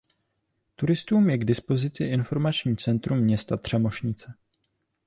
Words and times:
Turistům 0.75 1.29
je 1.29 1.37
k 1.37 1.45
dispozici 1.45 2.03
informační 2.05 2.77
centrum 2.77 3.19
města 3.19 3.57
Třemošnice. 3.57 4.33